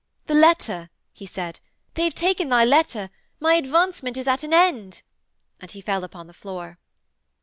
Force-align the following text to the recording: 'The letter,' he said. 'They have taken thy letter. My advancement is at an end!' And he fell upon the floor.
'The 0.25 0.33
letter,' 0.33 0.89
he 1.13 1.27
said. 1.27 1.59
'They 1.93 2.05
have 2.05 2.15
taken 2.15 2.49
thy 2.49 2.65
letter. 2.65 3.11
My 3.39 3.53
advancement 3.53 4.17
is 4.17 4.27
at 4.27 4.43
an 4.43 4.51
end!' 4.51 5.03
And 5.59 5.69
he 5.69 5.79
fell 5.79 6.03
upon 6.03 6.25
the 6.25 6.33
floor. 6.33 6.79